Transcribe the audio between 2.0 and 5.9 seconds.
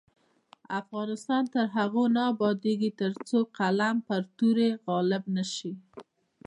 نه ابادیږي، ترڅو قلم پر تورې غالب نشي.